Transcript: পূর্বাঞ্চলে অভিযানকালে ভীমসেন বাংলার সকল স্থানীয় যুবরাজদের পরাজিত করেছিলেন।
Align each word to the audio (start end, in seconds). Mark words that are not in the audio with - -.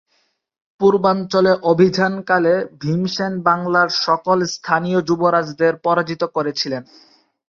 পূর্বাঞ্চলে 0.81 1.51
অভিযানকালে 1.71 2.53
ভীমসেন 2.81 3.33
বাংলার 3.47 3.89
সকল 4.05 4.37
স্থানীয় 4.55 4.99
যুবরাজদের 5.07 5.73
পরাজিত 5.85 6.21
করেছিলেন। 6.35 6.81